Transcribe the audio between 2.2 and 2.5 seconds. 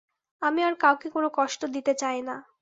না।